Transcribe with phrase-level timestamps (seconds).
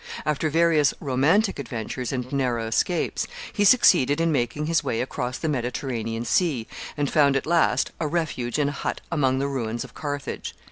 [0.25, 5.47] After various romantic adventures and narrow escapes, he succeeded in making his way across the
[5.47, 6.65] Mediterranean Sea,
[6.97, 10.55] and found at last a refuge in a hut among the ruins of Carthage.